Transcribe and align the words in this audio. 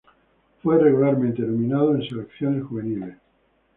Fue 0.63 0.79
regularmente 0.83 1.43
nominado 1.43 1.93
en 1.93 2.01
selecciones 2.01 2.63
juveniles. 2.65 3.17